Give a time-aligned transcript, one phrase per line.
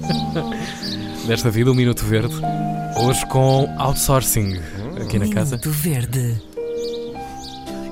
[1.26, 2.34] Desta vida, o Minuto Verde.
[2.96, 4.58] Hoje com outsourcing
[5.02, 5.56] aqui na casa.
[5.56, 6.42] Minuto Verde.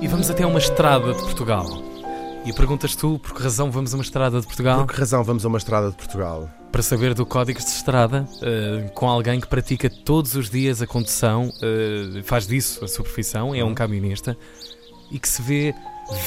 [0.01, 1.65] E vamos até uma estrada de Portugal.
[2.45, 4.85] E perguntas tu por que razão vamos a uma estrada de Portugal?
[4.85, 6.49] Por que razão vamos a uma estrada de Portugal?
[6.71, 10.87] Para saber do código de estrada eh, com alguém que pratica todos os dias a
[10.87, 14.37] condução, eh, faz disso a sua profissão, é um camionista
[15.11, 15.75] e que se vê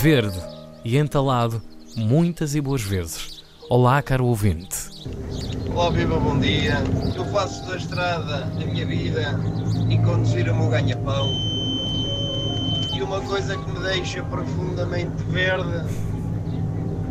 [0.01, 0.39] verde
[0.85, 1.62] e entalado
[1.96, 3.43] muitas e boas vezes.
[3.71, 4.91] Olá, caro ouvinte.
[5.75, 6.75] Olá, viva, bom dia.
[7.16, 9.40] Eu faço da estrada a minha vida
[9.89, 11.32] e conduzir o meu ganha-pão.
[12.95, 15.82] E uma coisa que me deixa profundamente verde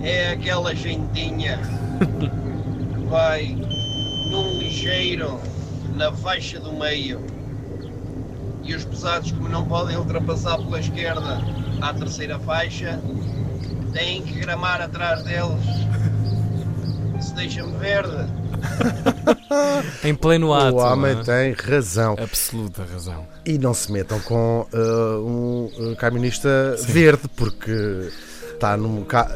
[0.03, 1.57] é aquela gentinha
[2.93, 3.47] que vai
[4.29, 5.39] num ligeiro
[5.95, 7.19] na faixa do meio
[8.63, 11.41] e os pesados, como não podem ultrapassar pela esquerda
[11.81, 13.01] à terceira faixa,
[13.91, 15.65] têm que gramar atrás deles.
[17.19, 18.40] Isso deixa-me verde.
[20.03, 20.75] Em pleno ato.
[20.75, 21.23] o homem é?
[21.23, 22.15] tem razão.
[22.19, 23.25] Absoluta razão.
[23.45, 28.09] E não se metam com uh, um uh, camionista verde, porque
[28.53, 29.03] está num.
[29.03, 29.29] Ca...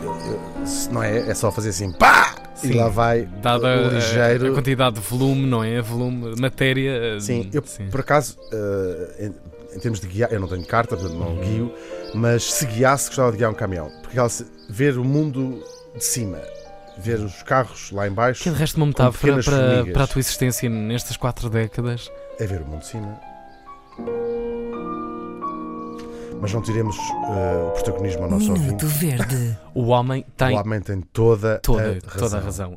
[0.00, 1.30] uh, se Não é?
[1.30, 2.34] É só fazer assim, pá!
[2.62, 2.74] E Sim.
[2.74, 4.50] lá vai Dada o a- ligeiro.
[4.52, 5.80] a, quantidade de volume, não é?
[5.82, 7.16] Volume, matéria.
[7.16, 10.96] eh, Sim, eu por acaso, eh, em, em termos de guiar, eu não tenho carta,
[10.96, 11.72] portanto não guio,
[12.14, 13.90] mas se guiasse, gostava de guiar um caminhão.
[14.02, 15.62] Porque ela se- ver o mundo
[15.96, 16.38] de cima,
[16.98, 20.20] ver os carros lá em baixo, Que de resto uma metáfora para, para a tua
[20.20, 22.10] existência nestas quatro décadas.
[22.38, 23.20] é ver o mundo de cima.
[26.40, 28.86] Mas não tiremos eh, o protagonismo ao nosso Minuto ouvinte.
[28.86, 29.58] Verde.
[29.74, 32.18] O homem tem O homem tem toda, toda, a razão.
[32.18, 32.70] toda a razão.